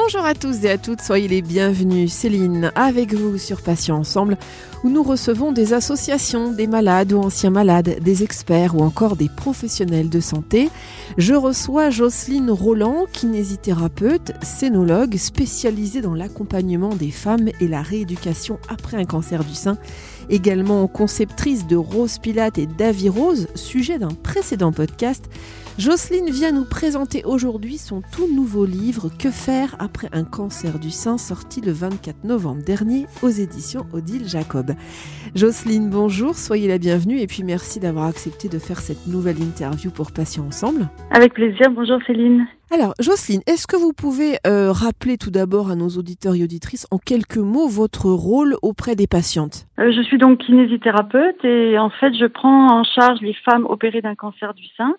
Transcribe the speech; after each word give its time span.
Bonjour 0.00 0.24
à 0.24 0.34
tous 0.34 0.64
et 0.64 0.70
à 0.70 0.78
toutes, 0.78 1.00
soyez 1.00 1.26
les 1.26 1.42
bienvenus. 1.42 2.12
Céline, 2.12 2.70
avec 2.76 3.14
vous 3.14 3.36
sur 3.36 3.62
Patients 3.62 3.98
Ensemble, 3.98 4.38
où 4.84 4.90
nous 4.90 5.02
recevons 5.02 5.50
des 5.50 5.72
associations, 5.72 6.52
des 6.52 6.68
malades 6.68 7.12
ou 7.12 7.18
anciens 7.18 7.50
malades, 7.50 7.98
des 8.00 8.22
experts 8.22 8.76
ou 8.76 8.82
encore 8.84 9.16
des 9.16 9.28
professionnels 9.28 10.08
de 10.08 10.20
santé. 10.20 10.70
Je 11.16 11.34
reçois 11.34 11.90
Jocelyne 11.90 12.50
Roland, 12.50 13.06
kinésithérapeute, 13.12 14.32
scénologue 14.40 15.16
spécialisée 15.16 16.00
dans 16.00 16.14
l'accompagnement 16.14 16.94
des 16.94 17.10
femmes 17.10 17.48
et 17.60 17.66
la 17.66 17.82
rééducation 17.82 18.60
après 18.68 18.98
un 18.98 19.04
cancer 19.04 19.42
du 19.42 19.54
sein 19.54 19.78
également 20.30 20.86
conceptrice 20.86 21.66
de 21.66 21.76
Rose 21.76 22.18
Pilate 22.18 22.58
et 22.58 22.66
Davy 22.66 23.08
Rose, 23.08 23.48
sujet 23.54 23.98
d'un 23.98 24.08
précédent 24.08 24.72
podcast. 24.72 25.28
Jocelyne 25.78 26.28
vient 26.28 26.50
nous 26.50 26.64
présenter 26.64 27.22
aujourd'hui 27.24 27.78
son 27.78 28.02
tout 28.02 28.26
nouveau 28.34 28.66
livre 28.66 29.10
Que 29.16 29.30
faire 29.30 29.76
après 29.78 30.08
un 30.10 30.24
cancer 30.24 30.80
du 30.80 30.90
sein 30.90 31.18
sorti 31.18 31.60
le 31.60 31.70
24 31.70 32.24
novembre 32.24 32.64
dernier 32.64 33.06
aux 33.22 33.28
éditions 33.28 33.86
Odile 33.92 34.26
Jacob. 34.26 34.72
Jocelyne, 35.36 35.88
bonjour, 35.88 36.34
soyez 36.34 36.66
la 36.66 36.78
bienvenue 36.78 37.20
et 37.20 37.28
puis 37.28 37.44
merci 37.44 37.78
d'avoir 37.78 38.06
accepté 38.06 38.48
de 38.48 38.58
faire 38.58 38.80
cette 38.80 39.06
nouvelle 39.06 39.40
interview 39.40 39.92
pour 39.92 40.10
Patients 40.10 40.46
Ensemble. 40.48 40.88
Avec 41.12 41.34
plaisir, 41.34 41.70
bonjour 41.70 42.00
Céline. 42.08 42.48
Alors, 42.70 42.92
Jocelyne, 43.00 43.40
est-ce 43.46 43.66
que 43.66 43.76
vous 43.76 43.92
pouvez 43.94 44.36
euh, 44.46 44.72
rappeler 44.72 45.16
tout 45.16 45.30
d'abord 45.30 45.70
à 45.70 45.74
nos 45.74 45.88
auditeurs 45.88 46.34
et 46.34 46.42
auditrices 46.42 46.86
en 46.90 46.98
quelques 46.98 47.38
mots 47.38 47.68
votre 47.68 48.10
rôle 48.10 48.56
auprès 48.60 48.94
des 48.94 49.06
patientes? 49.06 49.66
Euh, 49.78 49.90
Je 49.90 50.02
suis 50.02 50.18
donc 50.18 50.40
kinésithérapeute 50.40 51.42
et 51.44 51.78
en 51.78 51.88
fait, 51.88 52.12
je 52.14 52.26
prends 52.26 52.80
en 52.80 52.84
charge 52.84 53.20
les 53.22 53.34
femmes 53.48 53.64
opérées 53.64 54.02
d'un 54.02 54.16
cancer 54.16 54.52
du 54.52 54.66
sein 54.76 54.94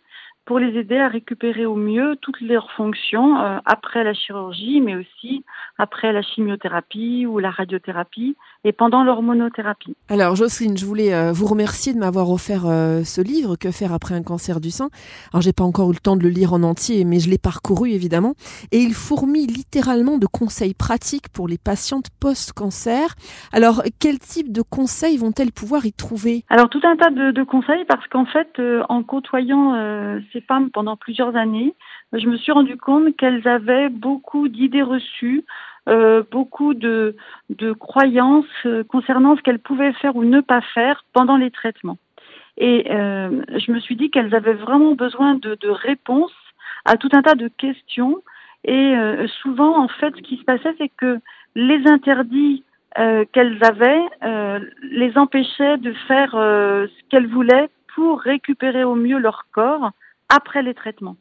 pour 0.50 0.58
les 0.58 0.80
aider 0.80 0.98
à 0.98 1.10
récupérer 1.10 1.68
au 1.68 1.76
mieux 1.76 2.16
toutes 2.22 2.42
leurs 2.42 2.72
fonctions 2.72 3.40
euh, 3.40 3.60
après 3.66 4.04
la 4.04 4.16
chirurgie, 4.16 4.82
mais 4.82 4.96
aussi 4.96 5.46
après 5.78 6.12
la 6.12 6.24
chimiothérapie 6.24 7.28
ou 7.28 7.38
la 7.38 7.52
radiothérapie 7.52 8.36
et 8.64 8.72
pendant 8.72 9.04
l'hormonothérapie. 9.04 9.96
Alors 10.10 10.36
Jocelyne, 10.36 10.76
je 10.76 10.88
voulais 10.88 11.14
euh, 11.14 11.32
vous 11.32 11.46
remercier 11.46 11.94
de 11.94 12.00
m'avoir 12.00 12.32
offert 12.32 12.64
euh, 12.66 13.04
ce 13.04 13.22
livre, 13.22 13.58
Que 13.58 13.70
faire 13.70 13.94
après 13.94 14.16
un 14.16 14.24
cancer 14.24 14.60
du 14.60 14.72
sein? 14.72 14.90
Alors 15.32 15.44
j'ai 15.44 15.54
pas 15.54 15.64
encore 15.64 15.92
eu 15.92 15.94
le 15.94 16.00
temps 16.00 16.16
de 16.16 16.24
le 16.24 16.30
lire 16.30 16.52
en 16.52 16.64
entier, 16.64 17.06
mais 17.06 17.20
je 17.20 17.30
l'ai 17.30 17.38
parcouru 17.38 17.92
évidemment, 17.92 18.34
et 18.72 18.80
il 18.80 18.96
fourmille 18.96 19.46
littéralement 19.46 20.18
de 20.18 20.26
conseils 20.26 20.74
pratiques 20.74 21.30
pour 21.30 21.48
les 21.48 21.60
patientes 21.60 22.08
post-cancer. 22.20 23.14
Alors 23.54 23.84
quel 24.00 24.18
type 24.18 24.52
de 24.52 24.64
conseils 24.64 25.18
vont-elles 25.18 25.52
pouvoir 25.52 25.86
y 25.86 25.94
trouver? 25.94 26.44
Alors 26.50 26.70
tout 26.70 26.82
un 26.84 26.96
tas 26.96 27.12
de, 27.12 27.30
de 27.30 27.44
conseils 27.44 27.86
parce 27.88 28.08
qu'en 28.08 28.26
fait, 28.26 28.60
en 28.90 29.04
côtoyant 29.04 29.76
ces 30.34 30.39
femmes 30.42 30.70
pendant 30.72 30.96
plusieurs 30.96 31.36
années, 31.36 31.74
je 32.14 32.28
me 32.28 32.38
suis 32.38 32.52
rendu 32.52 32.78
compte 32.78 33.16
qu'elles 33.16 33.48
avaient 33.48 33.90
beaucoup 33.90 34.48
d'idées 34.48 34.82
reçues, 34.82 35.44
euh, 35.88 36.24
beaucoup 36.30 36.74
de, 36.74 37.16
de 37.50 37.72
croyances 37.72 38.46
euh, 38.66 38.84
concernant 38.84 39.36
ce 39.36 39.42
qu'elles 39.42 39.60
pouvaient 39.60 39.94
faire 39.94 40.16
ou 40.16 40.24
ne 40.24 40.42
pas 40.42 40.62
faire 40.62 41.04
pendant 41.14 41.38
les 41.38 41.50
traitements. 41.50 41.98
Et 42.58 42.92
euh, 42.92 43.42
je 43.58 43.72
me 43.72 43.80
suis 43.80 43.96
dit 43.96 44.12
qu'elles 44.12 44.36
avaient 44.36 44.54
vraiment 44.54 44.94
besoin 44.94 45.36
de, 45.36 45.56
de, 45.56 45.70
réponses 45.70 46.36
à 46.86 46.98
tout 46.98 47.10
un 47.14 47.22
tas 47.22 47.36
de 47.36 47.48
questions. 47.48 48.18
Et 48.66 48.94
souvent, 49.42 49.82
en 49.82 49.88
fait, 49.88 50.14
ce 50.18 50.22
qui 50.22 50.36
se 50.36 50.44
passait, 50.44 50.76
c'est 50.78 50.90
que 50.90 51.20
les 51.56 51.82
interdits 51.88 52.66
qu'elles 53.32 53.58
avaient 53.64 54.04
les 54.82 55.18
empêchaient 55.18 55.78
de 55.78 55.94
faire 56.10 56.32
ce 56.32 57.10
qu'elles 57.10 57.28
voulaient 57.28 57.70
pour 57.96 58.20
récupérer 58.20 58.84
au 58.84 58.96
mieux 58.96 59.18
leur 59.18 59.46
corps 59.54 59.92
après 60.30 60.62
les 60.62 60.74
traitements. 60.74 61.18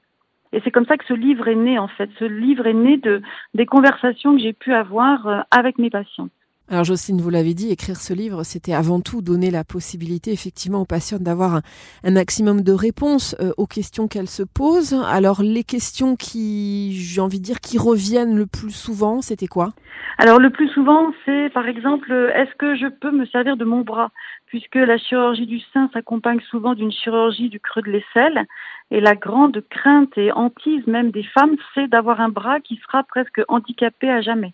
Et 0.53 0.61
c'est 0.65 0.71
comme 0.71 0.87
ça 0.87 0.97
que 0.97 1.05
ce 1.05 1.15
livre 1.15 1.49
est 1.49 1.55
né, 1.55 1.79
en 1.79 1.89
fait. 1.89 2.11
Ce 2.19 2.25
livre 2.25 2.67
est 2.67 2.75
né 2.75 2.97
de, 2.97 3.23
des 3.55 3.67
conversations 3.67 4.35
que 4.35 4.43
j'ai 4.43 4.55
pu 4.55 4.73
avoir 4.73 5.27
euh, 5.27 5.41
avec 5.51 5.79
mes 5.79 5.91
patients. 5.91 6.29
Alors 6.71 6.85
Jocelyne, 6.85 7.23
vous 7.23 7.31
l'avez 7.31 7.55
dit, 7.55 7.71
écrire 7.71 7.97
ce 7.97 8.13
livre, 8.13 8.43
c'était 8.43 8.75
avant 8.75 9.01
tout 9.01 9.23
donner 9.23 9.51
la 9.51 9.65
possibilité 9.65 10.33
effectivement 10.33 10.83
aux 10.83 10.85
patients 10.85 11.17
d'avoir 11.19 11.63
un, 12.05 12.11
maximum 12.11 12.61
de 12.61 12.73
réponses 12.73 13.35
euh, 13.41 13.53
aux 13.57 13.67
questions 13.67 14.07
qu'elles 14.07 14.29
se 14.29 14.43
posent. 14.43 14.93
Alors 15.09 15.41
les 15.43 15.65
questions 15.65 16.15
qui, 16.15 16.93
j'ai 16.93 17.23
envie 17.23 17.39
de 17.39 17.45
dire, 17.45 17.61
qui 17.61 17.79
reviennent 17.79 18.37
le 18.37 18.45
plus 18.45 18.71
souvent, 18.71 19.23
c'était 19.23 19.47
quoi? 19.47 19.71
Alors 20.19 20.39
le 20.39 20.51
plus 20.51 20.69
souvent, 20.69 21.11
c'est 21.25 21.49
par 21.55 21.67
exemple, 21.67 22.13
est-ce 22.35 22.55
que 22.57 22.77
je 22.77 22.89
peux 22.89 23.13
me 23.13 23.25
servir 23.25 23.57
de 23.57 23.65
mon 23.65 23.81
bras? 23.81 24.11
Puisque 24.45 24.75
la 24.75 24.99
chirurgie 24.99 25.47
du 25.47 25.61
sein 25.73 25.89
s'accompagne 25.95 26.41
souvent 26.51 26.75
d'une 26.75 26.93
chirurgie 26.93 27.49
du 27.49 27.61
creux 27.61 27.81
de 27.81 27.91
l'aisselle. 27.91 28.47
Et 28.91 29.01
la 29.01 29.15
grande 29.15 29.63
crainte 29.71 30.19
et 30.19 30.33
hantise 30.33 30.87
même 30.87 31.13
des 31.13 31.23
femmes, 31.23 31.57
c'est 31.75 31.89
d'avoir 31.89 32.21
un 32.21 32.29
bras 32.29 32.61
qui 32.61 32.77
sera 32.85 33.05
presque 33.05 33.41
handicapé 33.49 34.11
à 34.11 34.21
jamais. 34.21 34.53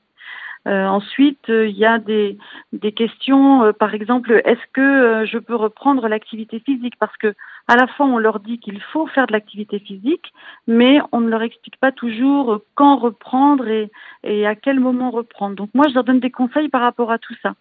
Euh, 0.66 0.86
ensuite, 0.86 1.50
euh, 1.50 1.66
il 1.68 1.76
y 1.76 1.84
a 1.84 1.98
des, 1.98 2.38
des 2.72 2.92
questions, 2.92 3.64
euh, 3.64 3.72
par 3.72 3.92
exemple, 3.92 4.40
est-ce 4.44 4.66
que 4.72 4.80
euh, 4.80 5.26
je 5.26 5.38
peux 5.38 5.54
reprendre 5.54 6.08
l'activité 6.08 6.58
physique? 6.60 6.94
Parce 6.98 7.16
que 7.18 7.34
à 7.68 7.76
la 7.76 7.86
fois, 7.86 8.06
on 8.06 8.18
leur 8.18 8.40
dit 8.40 8.58
qu'il 8.58 8.80
faut 8.80 9.06
faire 9.06 9.26
de 9.26 9.32
l'activité 9.32 9.78
physique, 9.78 10.32
mais 10.66 11.00
on 11.12 11.20
ne 11.20 11.28
leur 11.28 11.42
explique 11.42 11.76
pas 11.76 11.92
toujours 11.92 12.60
quand 12.74 12.96
reprendre 12.96 13.68
et, 13.68 13.90
et 14.22 14.46
à 14.46 14.54
quel 14.54 14.80
moment 14.80 15.10
reprendre. 15.10 15.54
Donc 15.56 15.70
moi, 15.74 15.86
je 15.88 15.94
leur 15.94 16.04
donne 16.04 16.20
des 16.20 16.30
conseils 16.30 16.68
par 16.68 16.80
rapport 16.80 17.10
à 17.10 17.18
tout 17.18 17.34
ça. 17.42 17.54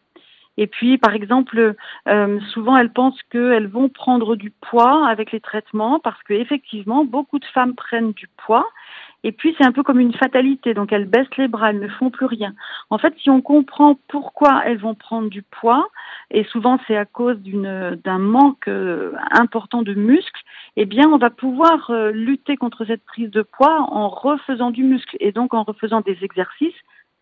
Et 0.57 0.67
puis, 0.67 0.97
par 0.97 1.13
exemple, 1.13 1.75
euh, 2.07 2.39
souvent 2.51 2.77
elles 2.77 2.91
pensent 2.91 3.21
qu'elles 3.31 3.67
vont 3.67 3.89
prendre 3.89 4.35
du 4.35 4.51
poids 4.51 5.07
avec 5.07 5.31
les 5.31 5.39
traitements 5.39 5.99
parce 5.99 6.21
qu'effectivement, 6.23 7.05
beaucoup 7.05 7.39
de 7.39 7.45
femmes 7.45 7.73
prennent 7.73 8.11
du 8.11 8.27
poids. 8.37 8.67
Et 9.23 9.31
puis, 9.31 9.55
c'est 9.57 9.65
un 9.65 9.71
peu 9.71 9.83
comme 9.83 9.99
une 9.99 10.13
fatalité. 10.13 10.73
Donc, 10.73 10.91
elles 10.91 11.05
baissent 11.05 11.37
les 11.37 11.47
bras, 11.47 11.69
elles 11.69 11.79
ne 11.79 11.87
font 11.87 12.09
plus 12.09 12.25
rien. 12.25 12.53
En 12.89 12.97
fait, 12.97 13.13
si 13.19 13.29
on 13.29 13.41
comprend 13.41 13.97
pourquoi 14.07 14.61
elles 14.65 14.79
vont 14.79 14.95
prendre 14.95 15.29
du 15.29 15.41
poids, 15.41 15.87
et 16.31 16.43
souvent 16.45 16.79
c'est 16.87 16.97
à 16.97 17.05
cause 17.05 17.37
d'un 17.39 18.19
manque 18.19 18.67
euh, 18.67 19.13
important 19.31 19.81
de 19.81 19.93
muscles, 19.93 20.41
eh 20.75 20.85
bien, 20.85 21.09
on 21.09 21.17
va 21.17 21.29
pouvoir 21.29 21.89
euh, 21.89 22.11
lutter 22.11 22.57
contre 22.57 22.85
cette 22.85 23.05
prise 23.05 23.31
de 23.31 23.41
poids 23.43 23.85
en 23.89 24.09
refaisant 24.09 24.71
du 24.71 24.83
muscle 24.83 25.15
et 25.19 25.31
donc 25.31 25.53
en 25.53 25.63
refaisant 25.63 26.01
des 26.01 26.17
exercices 26.21 26.75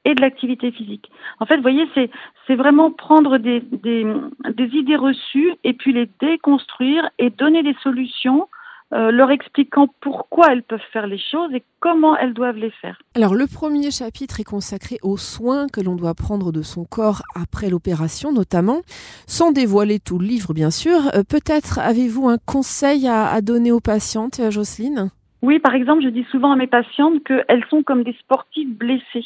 et 0.05 0.15
de 0.15 0.21
l'activité 0.21 0.71
physique. 0.71 1.11
En 1.39 1.45
fait, 1.45 1.57
vous 1.57 1.61
voyez, 1.61 1.87
c'est 1.93 2.55
vraiment 2.55 2.91
prendre 2.91 3.37
des, 3.37 3.59
des, 3.59 4.05
des, 4.49 4.75
idées 4.75 4.95
reçues 4.95 5.53
et 5.63 5.73
puis 5.73 5.93
les 5.93 6.09
déconstruire 6.19 7.07
et 7.19 7.29
donner 7.29 7.61
des 7.61 7.75
solutions, 7.83 8.47
euh, 8.93 9.11
leur 9.11 9.31
expliquant 9.31 9.87
pourquoi 10.01 10.47
elles 10.51 10.63
peuvent 10.63 10.79
faire 10.91 11.07
les 11.07 11.17
choses 11.17 11.53
et 11.53 11.63
comment 11.79 12.17
elles 12.17 12.33
doivent 12.33 12.57
les 12.57 12.71
faire. 12.71 13.01
Alors, 13.15 13.35
le 13.35 13.47
premier 13.47 13.89
chapitre 13.89 14.39
est 14.39 14.43
consacré 14.45 14.97
aux 15.01 15.17
soins 15.17 15.67
que 15.67 15.81
l'on 15.81 15.95
doit 15.95 16.13
prendre 16.13 16.51
de 16.51 16.61
son 16.61 16.83
corps 16.83 17.21
après 17.35 17.69
l'opération, 17.69 18.33
notamment, 18.33 18.81
sans 19.27 19.51
dévoiler 19.51 19.99
tout 19.99 20.19
le 20.19 20.25
livre, 20.25 20.53
bien 20.53 20.71
sûr. 20.71 20.99
Euh, 21.15 21.23
Peut-être 21.23 21.79
avez-vous 21.79 22.27
un 22.27 22.37
conseil 22.45 23.07
à, 23.07 23.27
à 23.27 23.41
donner 23.41 23.71
aux 23.71 23.79
patientes, 23.79 24.39
euh, 24.39 24.51
Jocelyne? 24.51 25.09
Oui, 25.41 25.59
par 25.59 25.73
exemple, 25.73 26.03
je 26.03 26.09
dis 26.09 26.25
souvent 26.29 26.51
à 26.51 26.55
mes 26.55 26.67
patientes 26.67 27.23
qu'elles 27.23 27.65
sont 27.69 27.83
comme 27.83 28.03
des 28.03 28.15
sportives 28.19 28.77
blessées. 28.77 29.25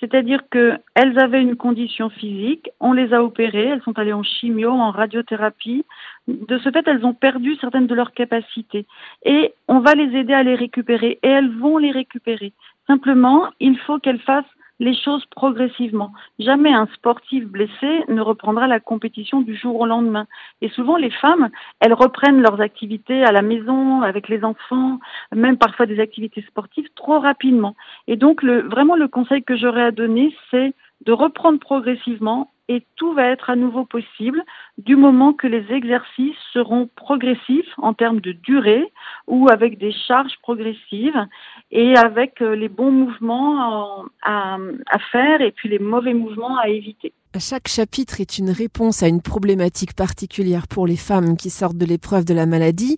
C'est-à-dire 0.00 0.42
qu'elles 0.50 1.18
avaient 1.18 1.42
une 1.42 1.56
condition 1.56 2.08
physique, 2.08 2.70
on 2.78 2.92
les 2.92 3.12
a 3.12 3.24
opérées, 3.24 3.66
elles 3.66 3.82
sont 3.82 3.98
allées 3.98 4.12
en 4.12 4.22
chimio, 4.22 4.70
en 4.70 4.92
radiothérapie. 4.92 5.84
De 6.28 6.58
ce 6.58 6.70
fait, 6.70 6.86
elles 6.86 7.06
ont 7.06 7.14
perdu 7.14 7.56
certaines 7.56 7.86
de 7.86 7.94
leurs 7.94 8.12
capacités. 8.12 8.84
Et 9.24 9.54
on 9.66 9.80
va 9.80 9.94
les 9.94 10.14
aider 10.14 10.34
à 10.34 10.42
les 10.42 10.54
récupérer. 10.54 11.18
Et 11.22 11.28
elles 11.28 11.50
vont 11.56 11.78
les 11.78 11.90
récupérer. 11.90 12.52
Simplement, 12.86 13.46
il 13.60 13.78
faut 13.78 13.98
qu'elles 13.98 14.20
fassent 14.20 14.44
les 14.78 14.94
choses 14.94 15.24
progressivement. 15.26 16.12
Jamais 16.38 16.72
un 16.72 16.86
sportif 16.94 17.46
blessé 17.46 18.04
ne 18.08 18.20
reprendra 18.20 18.66
la 18.66 18.78
compétition 18.78 19.40
du 19.40 19.56
jour 19.56 19.80
au 19.80 19.86
lendemain. 19.86 20.26
Et 20.60 20.68
souvent, 20.68 20.96
les 20.96 21.10
femmes, 21.10 21.48
elles 21.80 21.94
reprennent 21.94 22.42
leurs 22.42 22.60
activités 22.60 23.24
à 23.24 23.32
la 23.32 23.42
maison, 23.42 24.02
avec 24.02 24.28
les 24.28 24.44
enfants, 24.44 25.00
même 25.34 25.56
parfois 25.56 25.86
des 25.86 25.98
activités 25.98 26.42
sportives, 26.42 26.88
trop 26.94 27.18
rapidement. 27.18 27.74
Et 28.06 28.16
donc, 28.16 28.42
le, 28.42 28.60
vraiment, 28.68 28.96
le 28.96 29.08
conseil 29.08 29.42
que 29.42 29.56
j'aurais 29.56 29.82
à 29.82 29.90
donner, 29.90 30.36
c'est 30.50 30.74
de 31.06 31.12
reprendre 31.12 31.58
progressivement 31.58 32.50
et 32.68 32.84
tout 32.96 33.14
va 33.14 33.24
être 33.24 33.50
à 33.50 33.56
nouveau 33.56 33.84
possible 33.84 34.42
du 34.76 34.94
moment 34.94 35.32
que 35.32 35.46
les 35.46 35.72
exercices 35.72 36.36
seront 36.52 36.88
progressifs 36.96 37.72
en 37.78 37.94
termes 37.94 38.20
de 38.20 38.32
durée 38.32 38.92
ou 39.26 39.48
avec 39.50 39.78
des 39.78 39.92
charges 39.92 40.36
progressives 40.42 41.26
et 41.70 41.96
avec 41.96 42.42
euh, 42.42 42.54
les 42.54 42.68
bons 42.68 42.92
mouvements 42.92 44.04
à, 44.22 44.58
à, 44.90 44.98
faire 45.10 45.40
et 45.40 45.52
puis 45.52 45.68
les 45.68 45.78
mauvais 45.78 46.14
mouvements 46.14 46.58
à 46.58 46.68
éviter. 46.68 47.12
Chaque 47.38 47.68
chapitre 47.68 48.20
est 48.20 48.38
une 48.38 48.50
réponse 48.50 49.02
à 49.02 49.08
une 49.08 49.20
problématique 49.20 49.94
particulière 49.94 50.66
pour 50.66 50.86
les 50.86 50.96
femmes 50.96 51.36
qui 51.36 51.50
sortent 51.50 51.76
de 51.76 51.84
l'épreuve 51.84 52.24
de 52.24 52.34
la 52.34 52.46
maladie. 52.46 52.96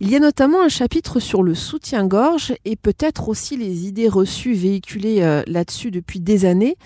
Il 0.00 0.10
y 0.10 0.16
a 0.16 0.18
notamment 0.18 0.62
un 0.62 0.68
chapitre 0.68 1.20
sur 1.20 1.42
le 1.42 1.54
soutien-gorge 1.54 2.54
et 2.64 2.76
peut-être 2.76 3.28
aussi 3.28 3.56
les 3.56 3.86
idées 3.86 4.08
reçues 4.08 4.52
véhiculées 4.52 5.22
euh, 5.22 5.42
là-dessus 5.46 5.90
depuis 5.90 6.20
des 6.20 6.44
années. 6.44 6.76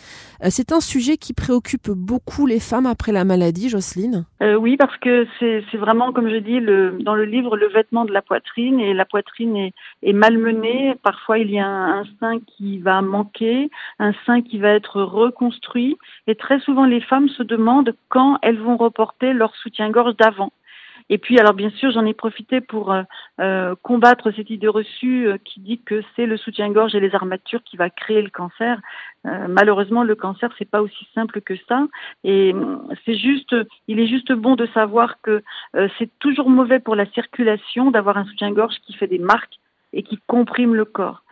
Euh, 0.45 0.49
c'est 0.51 0.71
un 0.71 0.81
sujet 0.81 1.17
qui 1.17 1.33
préoccupe 1.33 1.91
beaucoup 1.91 2.22
les 2.47 2.61
femmes 2.61 2.87
après 2.87 3.13
la 3.13 3.25
maladie, 3.25 3.69
Jocelyne 3.69 4.25
euh, 4.43 4.55
Oui, 4.55 4.77
parce 4.77 4.97
que 4.99 5.27
c'est 5.39 5.77
vraiment, 5.77 6.13
comme 6.13 6.29
je 6.29 6.37
dis, 6.37 6.61
dans 7.05 7.15
le 7.15 7.25
livre, 7.25 7.57
le 7.57 7.69
vêtement 7.69 8.05
de 8.05 8.13
la 8.13 8.23
poitrine 8.23 8.81
et 8.81 8.95
la 8.95 9.05
poitrine 9.05 9.57
est, 9.57 9.75
est 10.03 10.13
malmenée. 10.13 10.95
Parfois, 11.03 11.39
il 11.39 11.51
y 11.51 11.59
a 11.59 11.67
un, 11.67 12.01
un 12.01 12.05
sein 12.21 12.41
qui 12.41 12.79
va 12.79 13.03
manquer, 13.03 13.71
un 13.99 14.13
sein 14.27 14.43
qui 14.43 14.59
va 14.59 14.71
être 14.71 15.03
reconstruit 15.03 15.97
et 16.27 16.35
très 16.35 16.61
souvent 16.61 16.85
les 16.85 17.01
femmes 17.01 17.29
se 17.29 17.43
demandent 17.43 17.95
quand 18.09 18.39
elles 18.43 18.61
vont 18.61 18.77
reporter 18.77 19.33
leur 19.33 19.55
soutien-gorge 19.57 20.17
d'avant. 20.17 20.53
Et 21.09 21.19
puis, 21.19 21.39
alors 21.39 21.55
bien 21.55 21.71
sûr, 21.71 21.91
j'en 21.91 22.07
ai 22.07 22.15
profité 22.15 22.61
pour 22.61 22.93
euh, 22.93 23.03
euh, 23.41 23.75
combattre 23.83 24.31
cette 24.33 24.51
idée 24.51 24.69
reçue 24.69 25.27
euh, 25.27 25.39
qui 25.45 25.61
dit 25.61 25.81
que 25.81 26.03
c'est 26.15 26.27
le 26.27 26.37
soutien-gorge 26.37 26.95
et 26.95 27.01
les 27.01 27.15
armatures 27.15 27.63
qui 27.65 27.77
va 27.77 27.91
créer 27.91 28.23
le 28.23 28.31
cancer. 28.31 28.81
malheureusement, 29.25 30.03
le 30.03 30.17
cancer, 30.17 30.51
c'est 30.59 30.69
pas 30.69 30.83
aussi 30.83 31.07
simple 31.15 31.41
que 31.41 31.55
ça. 31.69 31.87
Et 32.25 32.55
c'est 33.05 33.17
juste, 33.17 33.55
il 33.87 34.01
est 34.01 34.09
juste 34.09 34.33
bon 34.33 34.57
de 34.57 34.67
savoir 34.67 35.21
que 35.23 35.43
c'est 35.99 36.11
toujours 36.19 36.51
mauvais 36.51 36.81
pour 36.81 36.97
la 36.97 37.07
circulation 37.13 37.91
d'avoir 37.91 38.17
un 38.17 38.25
soutien-gorge 38.25 38.77
qui 38.85 38.95
fait 38.95 39.07
des 39.07 39.21
marques 39.21 39.59
et 39.93 40.03
qui 40.03 40.19
comprime 40.27 40.75
le 40.75 40.85
corps. 40.85 41.23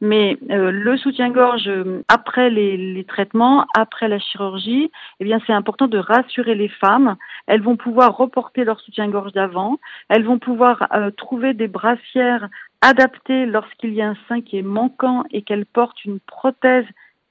Mais 0.00 0.38
euh, 0.50 0.70
le 0.70 0.96
soutien-gorge 0.96 1.68
euh, 1.68 2.02
après 2.08 2.48
les, 2.48 3.04
traitements, 3.04 3.66
après 3.76 4.08
la 4.08 4.18
chirurgie, 4.18 4.90
eh 5.20 5.24
bien 5.24 5.40
c'est 5.46 5.52
important 5.52 5.88
de 5.88 5.98
rassurer 5.98 6.54
les 6.54 6.68
femmes. 6.68 7.16
Elles 7.46 7.62
vont 7.62 7.76
pouvoir 7.76 8.16
reporter 8.16 8.64
leur 8.64 8.80
soutien-gorge 8.80 9.32
d'avant. 9.32 9.78
Elles 10.08 10.24
vont 10.24 10.38
pouvoir 10.38 10.88
euh, 10.94 11.10
trouver 11.10 11.52
des 11.52 11.68
brassières 11.68 12.48
adaptées 12.80 13.44
lorsqu'il 13.44 13.92
y 13.92 14.00
a 14.00 14.08
un 14.08 14.16
sein 14.28 14.40
qui 14.40 14.56
est 14.56 14.62
manquant 14.62 15.24
et 15.30 15.42
qu'elles 15.42 15.66
portent 15.66 16.02
une 16.04 16.20
prothèse 16.20 16.86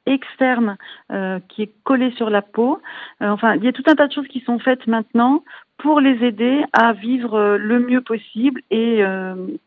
externe 0.06 0.78
qui 1.50 1.62
est 1.62 1.72
collée 1.84 2.10
sur 2.12 2.32
la 2.32 2.42
peau. 2.42 2.82
enfin, 3.22 3.54
il 3.56 3.64
y 3.64 3.68
a 3.68 3.72
tout 3.72 3.84
un 3.86 3.94
tas 3.94 4.08
de 4.08 4.14
choses 4.14 4.28
qui 4.28 4.40
sont 4.40 4.58
faites 4.58 4.88
maintenant 4.88 5.44
pour 5.82 6.00
les 6.00 6.26
aider 6.26 6.64
à 6.74 6.94
vivre 6.94 7.58
le 7.58 7.80
mieux 7.80 8.02
possible 8.02 8.62
et 8.70 9.02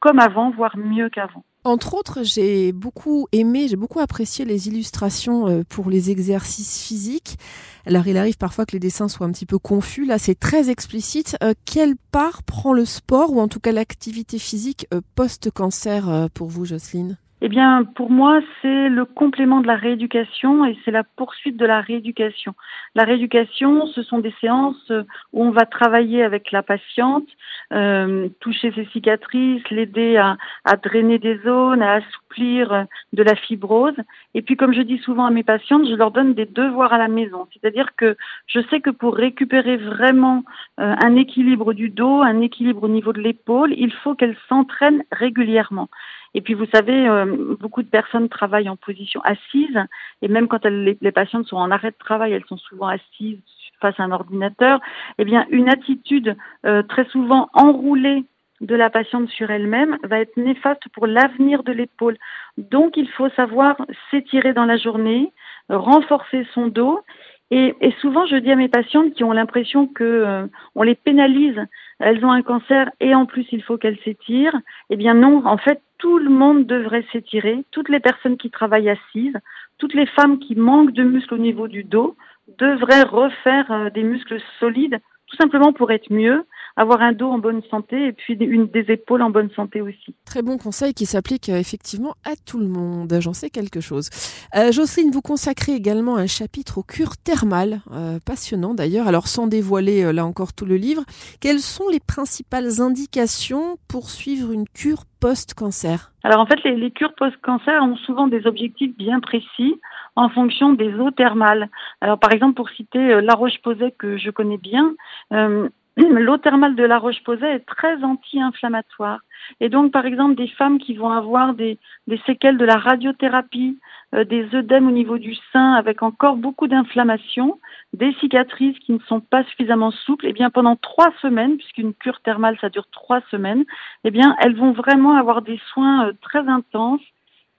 comme 0.00 0.18
avant, 0.18 0.50
voire 0.50 0.76
mieux 0.76 1.08
qu'avant. 1.08 1.44
Entre 1.64 1.94
autres, 1.94 2.24
j'ai 2.24 2.72
beaucoup 2.72 3.28
aimé, 3.30 3.68
j'ai 3.68 3.76
beaucoup 3.76 4.00
apprécié 4.00 4.44
les 4.44 4.66
illustrations 4.66 5.46
euh, 5.46 5.62
pour 5.68 5.90
les 5.90 6.10
exercices 6.10 6.82
physiques. 6.82 7.38
Alors, 7.86 8.08
il 8.08 8.16
arrive 8.16 8.36
parfois 8.36 8.66
que 8.66 8.72
les 8.72 8.80
dessins 8.80 9.06
soient 9.06 9.26
un 9.26 9.30
petit 9.30 9.46
peu 9.46 9.58
confus. 9.58 10.04
Là, 10.04 10.18
c'est 10.18 10.34
très 10.34 10.70
explicite. 10.70 11.36
Euh, 11.40 11.52
quelle 11.64 11.94
part 12.10 12.42
prend 12.42 12.72
le 12.72 12.84
sport 12.84 13.32
ou 13.32 13.40
en 13.40 13.46
tout 13.46 13.60
cas 13.60 13.70
l'activité 13.70 14.40
physique 14.40 14.88
euh, 14.92 15.00
post-cancer 15.14 16.28
pour 16.34 16.48
vous, 16.48 16.64
Jocelyne? 16.64 17.16
Eh 17.44 17.48
bien, 17.48 17.82
pour 17.82 18.08
moi, 18.08 18.40
c'est 18.60 18.88
le 18.88 19.04
complément 19.04 19.60
de 19.60 19.66
la 19.66 19.74
rééducation 19.74 20.64
et 20.64 20.78
c'est 20.84 20.92
la 20.92 21.02
poursuite 21.02 21.56
de 21.56 21.66
la 21.66 21.80
rééducation. 21.80 22.54
La 22.94 23.02
rééducation, 23.02 23.88
ce 23.88 24.04
sont 24.04 24.20
des 24.20 24.32
séances 24.40 24.92
où 25.32 25.42
on 25.42 25.50
va 25.50 25.66
travailler 25.66 26.22
avec 26.22 26.52
la 26.52 26.62
patiente, 26.62 27.26
euh, 27.72 28.28
toucher 28.38 28.70
ses 28.76 28.84
cicatrices, 28.92 29.68
l'aider 29.70 30.18
à, 30.18 30.36
à, 30.64 30.76
drainer 30.76 31.18
des 31.18 31.36
zones, 31.38 31.82
à 31.82 31.94
assouplir 31.94 32.86
de 33.12 33.22
la 33.24 33.34
fibrose. 33.34 33.96
Et 34.34 34.42
puis, 34.42 34.56
comme 34.56 34.72
je 34.72 34.82
dis 34.82 34.98
souvent 34.98 35.26
à 35.26 35.32
mes 35.32 35.42
patientes, 35.42 35.88
je 35.88 35.96
leur 35.96 36.12
donne 36.12 36.34
des 36.34 36.46
devoirs 36.46 36.92
à 36.92 36.98
la 36.98 37.08
maison. 37.08 37.48
C'est-à-dire 37.52 37.96
que 37.96 38.16
je 38.46 38.60
sais 38.70 38.80
que 38.80 38.90
pour 38.90 39.16
récupérer 39.16 39.78
vraiment 39.78 40.44
euh, 40.78 40.94
un 41.02 41.16
équilibre 41.16 41.72
du 41.72 41.88
dos, 41.88 42.22
un 42.22 42.40
équilibre 42.40 42.84
au 42.84 42.88
niveau 42.88 43.12
de 43.12 43.20
l'épaule, 43.20 43.74
il 43.76 43.92
faut 43.92 44.14
qu'elles 44.14 44.38
s'entraînent 44.48 45.02
régulièrement. 45.10 45.88
Et 46.34 46.40
puis 46.40 46.54
vous 46.54 46.66
savez, 46.72 47.08
euh, 47.08 47.31
beaucoup 47.32 47.82
de 47.82 47.88
personnes 47.88 48.28
travaillent 48.28 48.68
en 48.68 48.76
position 48.76 49.20
assise, 49.22 49.78
et 50.22 50.28
même 50.28 50.48
quand 50.48 50.64
les, 50.64 50.94
patientes 51.12 51.46
sont 51.46 51.56
en 51.56 51.70
arrêt 51.70 51.90
de 51.90 51.96
travail, 51.98 52.32
elles 52.32 52.44
sont 52.46 52.56
souvent 52.56 52.88
assises 52.88 53.38
face 53.80 53.98
à 53.98 54.04
un 54.04 54.12
ordinateur. 54.12 54.80
Eh 55.18 55.24
bien, 55.24 55.46
une 55.50 55.68
attitude 55.68 56.36
euh, 56.64 56.82
très 56.82 57.04
souvent 57.06 57.48
enroulée 57.52 58.24
de 58.60 58.76
la 58.76 58.90
patiente 58.90 59.28
sur 59.28 59.50
elle-même 59.50 59.98
va 60.04 60.20
être 60.20 60.36
néfaste 60.36 60.88
pour 60.94 61.06
l'avenir 61.06 61.64
de 61.64 61.72
l'épaule. 61.72 62.16
Donc, 62.56 62.96
il 62.96 63.08
faut 63.08 63.28
savoir 63.30 63.76
s'étirer 64.10 64.52
dans 64.52 64.64
la 64.64 64.76
journée, 64.76 65.32
renforcer 65.68 66.46
son 66.54 66.68
dos. 66.68 67.00
Et, 67.50 67.74
souvent, 68.00 68.24
je 68.24 68.36
dis 68.36 68.50
à 68.50 68.56
mes 68.56 68.68
patientes 68.68 69.12
qui 69.12 69.24
ont 69.24 69.32
l'impression 69.32 69.86
que 69.86 70.04
euh, 70.04 70.46
les 70.82 70.94
pénalise, 70.94 71.60
elles 71.98 72.24
ont 72.24 72.30
un 72.30 72.40
cancer 72.40 72.90
et 72.98 73.14
en 73.14 73.26
plus 73.26 73.46
il 73.52 73.62
faut 73.62 73.76
qu'elles 73.76 73.98
s'étirent. 74.04 74.58
Eh 74.88 74.96
bien 74.96 75.12
non, 75.12 75.44
en 75.44 75.58
fait, 75.58 75.82
tout 75.98 76.18
le 76.18 76.30
monde 76.30 76.66
devrait 76.66 77.04
s'étirer, 77.12 77.62
toutes 77.70 77.90
les 77.90 78.00
personnes 78.00 78.38
qui 78.38 78.50
travaillent 78.50 78.88
assises, 78.88 79.36
toutes 79.76 79.92
les 79.92 80.06
femmes 80.06 80.38
qui 80.38 80.54
manquent 80.54 80.92
de 80.92 81.04
muscles 81.04 81.34
au 81.34 81.38
niveau 81.38 81.68
du 81.68 81.84
dos 81.84 82.16
devraient 82.58 83.02
refaire 83.02 83.70
euh, 83.70 83.90
des 83.90 84.02
muscles 84.02 84.40
solides, 84.58 84.98
tout 85.26 85.36
simplement 85.36 85.72
pour 85.74 85.90
être 85.90 86.10
mieux, 86.10 86.44
avoir 86.76 87.02
un 87.02 87.12
dos 87.12 87.28
en 87.28 87.38
bonne 87.38 87.62
santé 87.70 88.06
et 88.06 88.12
puis 88.12 88.34
une, 88.34 88.66
des 88.66 88.86
épaules 88.88 89.22
en 89.22 89.30
bonne 89.30 89.50
santé 89.50 89.80
aussi. 89.80 90.14
Très 90.24 90.42
bon 90.42 90.58
conseil 90.58 90.94
qui 90.94 91.06
s'applique 91.06 91.48
euh, 91.48 91.56
effectivement 91.56 92.14
à 92.24 92.32
tout 92.46 92.58
le 92.58 92.66
monde. 92.66 93.14
J'en 93.20 93.32
sais 93.32 93.50
quelque 93.50 93.80
chose. 93.80 94.08
Euh, 94.56 94.72
Jocelyne, 94.72 95.10
vous 95.10 95.22
consacrez 95.22 95.72
également 95.72 96.16
un 96.16 96.26
chapitre 96.26 96.78
aux 96.78 96.82
cures 96.82 97.16
thermales, 97.16 97.80
euh, 97.92 98.18
passionnant 98.24 98.74
d'ailleurs. 98.74 99.06
Alors 99.06 99.28
sans 99.28 99.46
dévoiler 99.46 100.02
euh, 100.02 100.12
là 100.12 100.24
encore 100.24 100.52
tout 100.52 100.66
le 100.66 100.76
livre, 100.76 101.04
quelles 101.40 101.60
sont 101.60 101.88
les 101.88 102.00
principales 102.00 102.80
indications 102.80 103.76
pour 103.88 104.10
suivre 104.10 104.52
une 104.52 104.68
cure 104.68 105.04
post-cancer? 105.20 106.12
Alors 106.24 106.40
en 106.40 106.46
fait, 106.46 106.62
les, 106.64 106.76
les 106.76 106.90
cures 106.90 107.14
post-cancer 107.14 107.82
ont 107.82 107.96
souvent 107.96 108.26
des 108.26 108.46
objectifs 108.46 108.96
bien 108.96 109.20
précis 109.20 109.74
en 110.14 110.28
fonction 110.28 110.72
des 110.72 110.92
eaux 110.94 111.10
thermales. 111.10 111.68
Alors 112.00 112.18
par 112.18 112.32
exemple, 112.32 112.54
pour 112.54 112.68
citer 112.70 113.20
La 113.20 113.34
Roche-Posay 113.34 113.92
que 113.98 114.18
je 114.18 114.30
connais 114.30 114.58
bien, 114.58 114.94
euh, 115.32 115.68
l'eau 115.96 116.38
thermale 116.38 116.74
de 116.74 116.84
la 116.84 116.98
Roche-Posay 116.98 117.56
est 117.56 117.66
très 117.66 118.02
anti-inflammatoire. 118.02 119.20
Et 119.60 119.68
donc, 119.68 119.92
par 119.92 120.06
exemple, 120.06 120.36
des 120.36 120.48
femmes 120.48 120.78
qui 120.78 120.94
vont 120.94 121.10
avoir 121.10 121.54
des, 121.54 121.78
séquelles 122.26 122.56
de 122.56 122.64
la 122.64 122.76
radiothérapie, 122.76 123.78
euh, 124.14 124.24
des 124.24 124.54
œdèmes 124.54 124.88
au 124.88 124.90
niveau 124.92 125.18
du 125.18 125.34
sein 125.52 125.74
avec 125.74 126.02
encore 126.02 126.36
beaucoup 126.36 126.68
d'inflammation, 126.68 127.60
des 127.92 128.12
cicatrices 128.14 128.78
qui 128.78 128.92
ne 128.92 129.00
sont 129.00 129.20
pas 129.20 129.44
suffisamment 129.44 129.90
souples, 129.90 130.26
eh 130.26 130.32
bien, 130.32 130.50
pendant 130.50 130.76
trois 130.76 131.12
semaines, 131.20 131.56
puisqu'une 131.56 131.92
cure 131.94 132.20
thermale, 132.20 132.56
ça 132.60 132.70
dure 132.70 132.86
trois 132.90 133.20
semaines, 133.30 133.64
eh 134.04 134.10
bien, 134.10 134.34
elles 134.38 134.56
vont 134.56 134.72
vraiment 134.72 135.16
avoir 135.16 135.42
des 135.42 135.60
soins 135.72 136.06
euh, 136.06 136.12
très 136.22 136.48
intenses. 136.48 137.02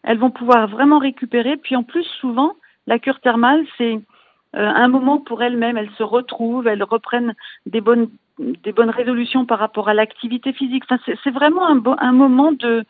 Elles 0.03 0.17
vont 0.17 0.31
pouvoir 0.31 0.67
vraiment 0.67 0.99
récupérer. 0.99 1.57
Puis, 1.57 1.75
en 1.75 1.83
plus, 1.83 2.05
souvent, 2.19 2.53
la 2.87 2.99
cure 2.99 3.19
thermale, 3.19 3.65
c'est 3.77 4.01
euh, 4.55 4.67
un 4.67 4.87
moment 4.87 5.19
pour 5.19 5.41
elles-mêmes. 5.43 5.77
Elles 5.77 5.91
se 5.97 6.03
retrouvent, 6.03 6.67
elles 6.67 6.83
reprennent 6.83 7.33
des 7.65 7.81
bonnes 7.81 8.09
des 8.39 8.71
bonnes 8.71 8.89
résolutions 8.89 9.45
par 9.45 9.59
rapport 9.59 9.89
à 9.89 9.93
l'activité 9.93 10.53
physique. 10.53 10.83
C'est 11.05 11.31
vraiment 11.31 11.67
un, 11.67 11.81
un 11.99 12.11
moment 12.11 12.51
de, 12.51 12.83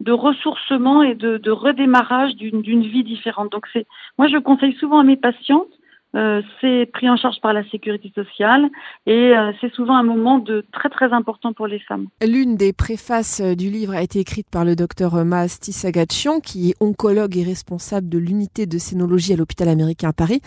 de 0.00 0.12
ressourcement 0.12 1.02
et 1.02 1.14
de, 1.14 1.38
de 1.38 1.50
redémarrage 1.50 2.34
d'une 2.36 2.82
vie 2.82 3.04
différente. 3.04 3.52
Donc, 3.52 3.66
c'est 3.72 3.86
moi, 4.18 4.28
je 4.28 4.38
conseille 4.38 4.74
souvent 4.74 5.00
à 5.00 5.04
mes 5.04 5.16
patientes 5.16 5.72
euh, 6.14 6.40
c'est 6.60 6.86
pris 6.92 7.10
en 7.10 7.16
charge 7.16 7.40
par 7.42 7.52
la 7.52 7.68
sécurité 7.68 8.10
sociale 8.14 8.68
et 9.06 9.36
euh, 9.36 9.52
c'est 9.60 9.72
souvent 9.72 9.96
un 9.96 10.02
moment 10.02 10.38
de 10.38 10.64
très 10.72 10.88
très 10.88 11.12
important 11.12 11.52
pour 11.52 11.66
les 11.66 11.78
femmes. 11.80 12.06
L'une 12.26 12.56
des 12.56 12.72
préfaces 12.72 13.40
euh, 13.40 13.54
du 13.54 13.68
livre 13.70 13.94
a 13.94 14.02
été 14.02 14.20
écrite 14.20 14.46
par 14.50 14.64
le 14.64 14.76
docteur 14.76 15.24
Maas 15.24 15.58
Tissagachian 15.60 16.40
qui 16.40 16.70
est 16.70 16.74
oncologue 16.80 17.36
et 17.36 17.42
responsable 17.42 18.08
de 18.08 18.18
l'unité 18.18 18.66
de 18.66 18.78
scénologie 18.78 19.34
à 19.34 19.36
l'hôpital 19.36 19.68
américain 19.68 20.08
à 20.08 20.12
Paris. 20.12 20.40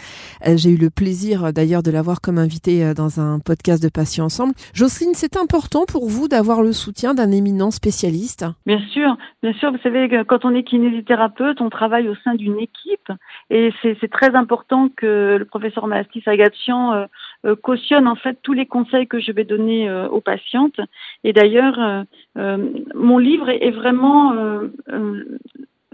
J'ai 0.45 0.71
eu 0.71 0.77
le 0.77 0.89
plaisir 0.89 1.53
d'ailleurs 1.53 1.83
de 1.83 1.91
l'avoir 1.91 2.21
comme 2.21 2.37
invité 2.37 2.93
dans 2.93 3.19
un 3.19 3.39
podcast 3.39 3.83
de 3.83 3.89
Patients 3.89 4.25
Ensemble. 4.25 4.53
Jocelyne, 4.73 5.13
c'est 5.13 5.37
important 5.37 5.85
pour 5.87 6.07
vous 6.07 6.27
d'avoir 6.27 6.61
le 6.61 6.71
soutien 6.71 7.13
d'un 7.13 7.31
éminent 7.31 7.71
spécialiste? 7.71 8.45
Bien 8.65 8.79
sûr, 8.91 9.17
bien 9.43 9.53
sûr. 9.53 9.71
Vous 9.71 9.79
savez, 9.79 10.09
quand 10.27 10.45
on 10.45 10.55
est 10.55 10.63
kinésithérapeute, 10.63 11.61
on 11.61 11.69
travaille 11.69 12.07
au 12.07 12.15
sein 12.23 12.35
d'une 12.35 12.59
équipe 12.59 13.11
et 13.49 13.71
c'est 13.81 14.11
très 14.11 14.35
important 14.35 14.89
que 14.95 15.37
le 15.37 15.45
professeur 15.59 15.87
Mastis 15.87 16.25
Agatian 16.25 16.93
euh, 16.93 17.05
euh, 17.45 17.55
cautionne 17.55 18.07
en 18.07 18.15
fait 18.15 18.39
tous 18.41 18.53
les 18.53 18.65
conseils 18.65 19.07
que 19.07 19.19
je 19.19 19.31
vais 19.33 19.43
donner 19.43 19.89
euh, 19.89 20.07
aux 20.07 20.21
patientes. 20.21 20.79
Et 21.23 21.33
d'ailleurs, 21.33 22.05
mon 22.95 23.17
livre 23.17 23.49
est 23.49 23.71
vraiment 23.71 24.33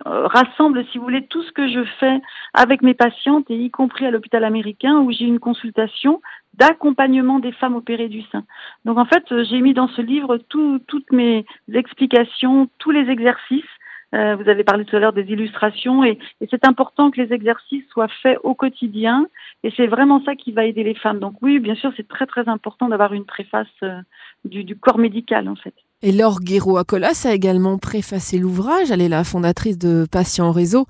rassemble, 0.05 0.85
si 0.91 0.97
vous 0.97 1.03
voulez, 1.03 1.25
tout 1.25 1.41
ce 1.41 1.51
que 1.51 1.67
je 1.67 1.83
fais 1.99 2.21
avec 2.53 2.83
mes 2.83 2.93
patientes, 2.93 3.49
et 3.49 3.57
y 3.57 3.71
compris 3.71 4.05
à 4.05 4.11
l'hôpital 4.11 4.43
américain, 4.43 4.99
où 4.99 5.11
j'ai 5.11 5.25
une 5.25 5.39
consultation 5.39 6.21
d'accompagnement 6.53 7.39
des 7.39 7.51
femmes 7.51 7.75
opérées 7.75 8.09
du 8.09 8.21
sein. 8.31 8.43
Donc 8.85 8.97
en 8.97 9.05
fait, 9.05 9.23
j'ai 9.45 9.61
mis 9.61 9.73
dans 9.73 9.87
ce 9.87 10.01
livre 10.01 10.37
toutes 10.37 11.11
mes 11.11 11.45
explications, 11.73 12.69
tous 12.77 12.91
les 12.91 13.09
exercices 13.09 13.63
Euh, 14.15 14.35
vous 14.35 14.47
avez 14.49 14.63
parlé 14.63 14.85
tout 14.85 14.95
à 14.95 14.99
l'heure 14.99 15.13
des 15.13 15.29
illustrations 15.29 16.03
et, 16.03 16.17
c'est 16.49 16.65
important 16.65 17.11
que 17.11 17.21
les 17.21 17.33
exercices 17.33 17.85
soient 17.89 18.07
faits 18.21 18.39
au 18.43 18.55
quotidien 18.55 19.27
et 19.63 19.71
c'est 19.75 19.87
vraiment 19.87 20.23
ça 20.23 20.35
qui 20.35 20.51
va 20.51 20.65
aider 20.65 20.83
les 20.83 20.95
femmes. 20.95 21.19
Donc 21.19 21.41
oui, 21.41 21.59
bien 21.59 21.75
sûr, 21.75 21.91
c'est 21.97 22.07
très 22.07 22.25
très 22.25 22.47
important 22.47 22.87
d'avoir 22.87 23.13
une 23.13 23.25
préface 23.25 23.67
euh, 23.83 23.99
du, 24.45 24.63
du 24.63 24.77
corps 24.77 24.99
médical 24.99 25.49
en 25.49 25.55
fait. 25.55 25.73
Et 26.07 26.11
Laure 26.11 26.39
Guéraud-Acolas 26.39 27.25
a 27.27 27.33
également 27.33 27.79
préfacé 27.79 28.37
l'ouvrage. 28.37 28.91
Elle 28.91 29.01
est 29.01 29.09
la 29.09 29.23
fondatrice 29.23 29.79
de 29.79 30.05
Patients 30.05 30.51
Réseau, 30.51 30.85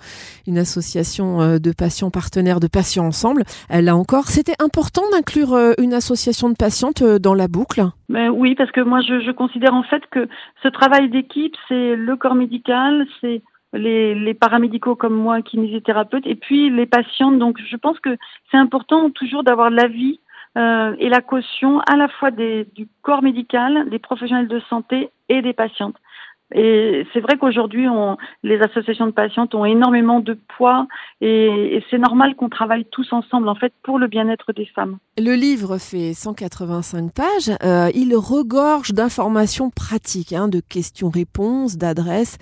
une 0.45 0.57
association 0.57 1.39
euh, 1.39 1.57
de 1.57 1.71
patients 1.71 2.11
partenaires 2.11 2.59
de 2.59 2.67
patients 2.67 3.05
ensemble. 3.05 3.43
Elle 3.69 3.87
a 3.87 3.95
encore, 3.95 4.25
c'était 4.25 4.61
important 4.61 5.03
d'inclure 5.13 5.53
euh, 5.53 5.71
une 5.81 5.93
association 5.93 6.49
de 6.49 6.55
patientes 6.55 7.01
euh, 7.01 7.17
dans 7.17 7.33
la 7.33 7.47
boucle? 7.47 7.81
Mais 8.09 8.27
Oui, 8.27 8.55
parce 8.55 8.71
que 8.71 8.81
moi 8.81 8.99
je, 8.99 9.21
je 9.21 9.31
considère 9.31 9.73
en 9.73 9.83
fait 9.83 10.03
que 10.11 10.27
ce 10.61 10.67
travail 10.67 11.09
d'équipe, 11.09 11.55
c'est 11.69 11.95
le 11.95 12.17
corps 12.17 12.35
médical, 12.35 13.07
c'est 13.21 13.41
les, 13.71 14.15
les, 14.15 14.33
paramédicaux 14.33 14.97
comme 14.97 15.15
moi, 15.15 15.41
kinésithérapeutes, 15.41 16.27
et 16.27 16.35
puis 16.35 16.69
les 16.69 16.87
patientes. 16.87 17.39
Donc 17.39 17.57
je 17.65 17.77
pense 17.77 18.01
que 18.01 18.17
c'est 18.51 18.57
important 18.57 19.09
toujours 19.11 19.45
d'avoir 19.45 19.69
l'avis 19.69 20.19
euh, 20.57 20.95
et 20.99 21.09
la 21.09 21.21
caution 21.21 21.79
à 21.81 21.95
la 21.95 22.07
fois 22.07 22.31
du 22.31 22.87
corps 23.01 23.21
médical, 23.21 23.89
des 23.89 23.99
professionnels 23.99 24.47
de 24.47 24.59
santé 24.61 25.09
et 25.29 25.41
des 25.41 25.53
patientes. 25.53 25.97
Et 26.53 27.07
c'est 27.11 27.21
vrai 27.21 27.37
qu'aujourd'hui, 27.37 27.87
les 28.43 28.59
associations 28.61 29.07
de 29.07 29.11
patientes 29.11 29.55
ont 29.55 29.65
énormément 29.65 30.19
de 30.19 30.37
poids 30.57 30.87
et, 31.19 31.75
et 31.75 31.83
c'est 31.89 31.97
normal 31.97 32.35
qu'on 32.35 32.49
travaille 32.49 32.85
tous 32.85 33.11
ensemble, 33.13 33.49
en 33.49 33.55
fait, 33.55 33.73
pour 33.81 33.97
le 33.97 34.07
bien-être 34.07 34.53
des 34.53 34.65
femmes. 34.67 34.97
Le 35.17 35.33
livre 35.33 35.77
fait 35.79 36.13
185 36.13 37.11
pages. 37.11 37.57
Euh, 37.63 37.89
il 37.95 38.15
regorge 38.15 38.91
d'informations 38.91 39.71
pratiques, 39.71 40.33
hein, 40.33 40.47
de 40.47 40.59
questions-réponses, 40.59 41.77
d'adresses. 41.77 42.37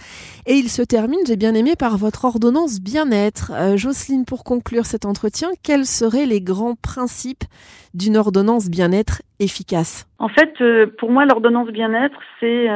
Et 0.47 0.55
il 0.55 0.69
se 0.69 0.81
termine, 0.81 1.19
j'ai 1.25 1.37
bien 1.37 1.53
aimé, 1.53 1.75
par 1.77 1.97
votre 1.97 2.25
ordonnance 2.25 2.81
bien-être. 2.81 3.51
Euh, 3.53 3.77
Jocelyne, 3.77 4.25
pour 4.25 4.43
conclure 4.43 4.85
cet 4.85 5.05
entretien, 5.05 5.49
quels 5.63 5.85
seraient 5.85 6.25
les 6.25 6.41
grands 6.41 6.75
principes 6.75 7.45
d'une 7.93 8.17
ordonnance 8.17 8.69
bien-être 8.69 9.21
efficace? 9.39 10.07
En 10.19 10.29
fait, 10.29 10.53
euh, 10.59 10.87
pour 10.97 11.11
moi, 11.11 11.25
l'ordonnance 11.25 11.69
bien-être, 11.69 12.17
c'est 12.39 12.67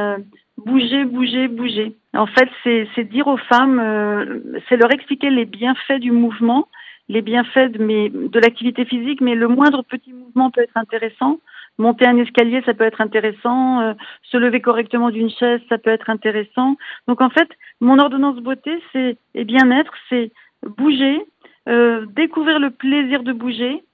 bouger, 0.58 1.04
bouger, 1.04 1.48
bouger. 1.48 1.94
En 2.14 2.26
fait, 2.26 2.48
c'est 2.64 3.04
dire 3.04 3.26
aux 3.28 3.36
femmes, 3.36 3.78
euh, 3.78 4.40
c'est 4.68 4.76
leur 4.76 4.92
expliquer 4.92 5.30
les 5.30 5.44
bienfaits 5.44 6.00
du 6.00 6.10
mouvement, 6.10 6.68
les 7.08 7.22
bienfaits 7.22 7.72
de, 7.72 8.28
de 8.28 8.40
l'activité 8.40 8.84
physique, 8.84 9.20
mais 9.20 9.34
le 9.34 9.48
moindre 9.48 9.82
petit 9.82 10.12
mouvement 10.12 10.50
peut 10.50 10.62
être 10.62 10.76
intéressant. 10.76 11.38
Monter 11.78 12.06
un 12.06 12.16
escalier, 12.16 12.60
ça 12.66 12.74
peut 12.74 12.84
être 12.84 13.00
intéressant. 13.00 13.80
Euh, 13.80 13.94
se 14.22 14.36
lever 14.36 14.60
correctement 14.60 15.10
d'une 15.10 15.30
chaise, 15.30 15.60
ça 15.68 15.78
peut 15.78 15.90
être 15.90 16.10
intéressant. 16.10 16.76
Donc 17.06 17.20
en 17.20 17.30
fait, 17.30 17.48
mon 17.80 17.98
ordonnance 17.98 18.40
beauté, 18.40 18.82
c'est 18.92 19.16
et 19.34 19.44
bien-être, 19.44 19.92
c'est 20.08 20.32
bouger, 20.66 21.24
euh, 21.68 22.04
découvrir 22.16 22.58
le 22.58 22.70
plaisir 22.70 23.22
de 23.22 23.32
bouger, 23.32 23.84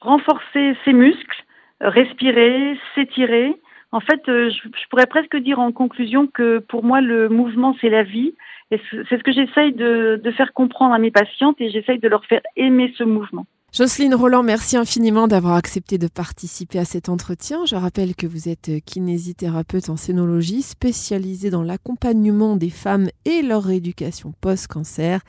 renforcer 0.00 0.76
ses 0.84 0.94
muscles, 0.94 1.44
respirer, 1.80 2.78
s'étirer, 2.94 3.54
en 3.94 4.00
fait, 4.00 4.28
euh, 4.28 4.50
je, 4.50 4.88
pourrais 4.90 5.06
presque 5.06 5.36
dire 5.36 5.60
en 5.60 5.70
conclusion 5.70 6.26
que 6.26 6.58
pour 6.58 6.82
moi, 6.82 7.00
le 7.00 7.28
mouvement, 7.28 7.76
c'est 7.80 7.90
la 7.90 8.02
vie. 8.02 8.34
Et 8.72 8.80
c'est 8.90 9.18
ce 9.18 9.22
que 9.22 9.30
j'essaye 9.30 9.72
de, 9.72 10.20
de 10.22 10.30
faire 10.32 10.52
comprendre 10.52 10.92
à 10.94 10.98
mes 10.98 11.12
patientes 11.12 11.60
et 11.60 11.70
j'essaye 11.70 12.00
de 12.00 12.08
leur 12.08 12.24
faire 12.26 12.40
aimer 12.56 12.92
ce 12.98 13.04
mouvement. 13.04 13.46
Jocelyne 13.76 14.14
Roland, 14.14 14.44
merci 14.44 14.76
infiniment 14.76 15.26
d'avoir 15.26 15.56
accepté 15.56 15.98
de 15.98 16.06
participer 16.06 16.78
à 16.78 16.84
cet 16.84 17.08
entretien. 17.08 17.64
Je 17.66 17.74
rappelle 17.74 18.14
que 18.14 18.28
vous 18.28 18.48
êtes 18.48 18.70
kinésithérapeute 18.86 19.88
en 19.88 19.96
scénologie, 19.96 20.62
spécialisée 20.62 21.50
dans 21.50 21.64
l'accompagnement 21.64 22.54
des 22.54 22.70
femmes 22.70 23.08
et 23.24 23.42
leur 23.42 23.64
rééducation 23.64 24.32
post-cancer. 24.40 25.22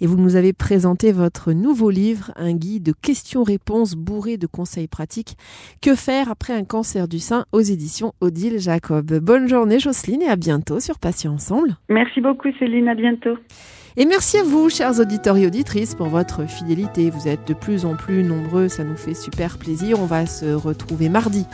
Et 0.00 0.06
vous 0.06 0.16
nous 0.16 0.36
avez 0.36 0.54
présenté 0.54 1.12
votre 1.12 1.52
nouveau 1.52 1.90
livre, 1.90 2.32
un 2.36 2.54
guide 2.54 2.84
de 2.84 2.92
questions-réponses 2.92 3.96
bourré 3.96 4.38
de 4.38 4.46
conseils 4.46 4.88
pratiques. 4.88 5.36
Que 5.82 5.94
faire 5.94 6.30
après 6.30 6.54
un 6.54 6.64
cancer 6.64 7.06
du 7.06 7.18
sein 7.18 7.44
aux 7.52 7.60
éditions 7.60 8.14
Odile 8.22 8.60
Jacob. 8.60 9.12
Bonne 9.18 9.46
journée 9.46 9.78
Jocelyne 9.78 10.22
et 10.22 10.28
à 10.28 10.36
bientôt 10.36 10.80
sur 10.80 10.98
Patients 10.98 11.34
Ensemble. 11.34 11.76
Merci 11.90 12.22
beaucoup 12.22 12.48
Céline, 12.58 12.88
à 12.88 12.94
bientôt. 12.94 13.36
Et 13.96 14.06
merci 14.06 14.38
à 14.38 14.44
vous, 14.44 14.70
chers 14.70 15.00
auditeurs 15.00 15.36
et 15.36 15.46
auditrices, 15.46 15.96
pour 15.96 16.06
votre 16.06 16.46
fidélité. 16.48 17.10
Vous 17.10 17.26
êtes 17.26 17.48
de 17.48 17.54
plus 17.54 17.84
en 17.84 17.96
plus 17.96 18.22
nombreux, 18.22 18.68
ça 18.68 18.84
nous 18.84 18.96
fait 18.96 19.14
super 19.14 19.58
plaisir. 19.58 19.98
On 20.00 20.06
va 20.06 20.26
se 20.26 20.46
retrouver 20.46 21.08
mardi 21.08 21.44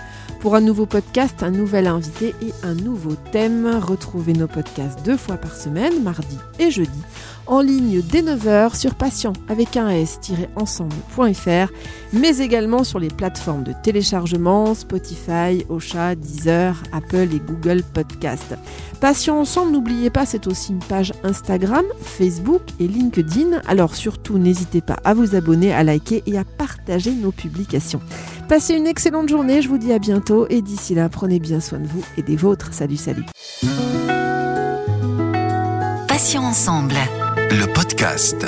pour 0.40 0.54
un 0.54 0.60
nouveau 0.60 0.86
podcast, 0.86 1.42
un 1.42 1.50
nouvel 1.50 1.86
invité 1.86 2.34
et 2.42 2.52
un 2.62 2.74
nouveau 2.74 3.14
thème. 3.32 3.80
Retrouvez 3.82 4.32
nos 4.32 4.46
podcasts 4.46 5.04
deux 5.04 5.16
fois 5.16 5.36
par 5.36 5.54
semaine, 5.54 6.02
mardi 6.02 6.38
et 6.58 6.70
jeudi, 6.70 7.02
en 7.46 7.60
ligne 7.60 8.02
dès 8.02 8.22
9h 8.22 8.76
sur 8.76 8.94
patient 8.94 9.32
avec 9.48 9.76
un 9.76 9.88
s-ensemble.fr, 9.90 11.72
mais 12.12 12.38
également 12.38 12.84
sur 12.84 12.98
les 12.98 13.08
plateformes 13.08 13.62
de 13.62 13.72
téléchargement 13.82 14.74
Spotify, 14.74 15.64
Ocha, 15.68 16.14
Deezer, 16.14 16.82
Apple 16.92 17.28
et 17.34 17.40
Google 17.40 17.82
Podcast. 17.82 18.54
Patient 19.00 19.38
ensemble, 19.38 19.72
n'oubliez 19.72 20.10
pas, 20.10 20.26
c'est 20.26 20.46
aussi 20.46 20.72
une 20.72 20.78
page 20.78 21.12
Instagram, 21.22 21.84
Facebook 22.00 22.62
et 22.80 22.88
LinkedIn. 22.88 23.60
Alors 23.66 23.94
surtout, 23.94 24.38
n'hésitez 24.38 24.80
pas 24.80 24.96
à 25.04 25.14
vous 25.14 25.34
abonner, 25.34 25.72
à 25.74 25.82
liker 25.82 26.22
et 26.26 26.38
à 26.38 26.44
partager 26.44 27.12
nos 27.12 27.32
publications. 27.32 28.00
Passez 28.48 28.74
une 28.74 28.86
excellente 28.86 29.28
journée, 29.28 29.60
je 29.60 29.68
vous 29.68 29.76
dis 29.76 29.92
à 29.92 29.98
bientôt 29.98 30.46
et 30.48 30.62
d'ici 30.62 30.94
là, 30.94 31.08
prenez 31.08 31.40
bien 31.40 31.60
soin 31.60 31.80
de 31.80 31.86
vous 31.86 32.04
et 32.16 32.22
des 32.22 32.36
vôtres. 32.36 32.72
Salut, 32.72 32.96
salut. 32.96 33.24
Passions 36.06 36.44
ensemble. 36.44 36.94
Le 37.50 37.72
podcast. 37.72 38.46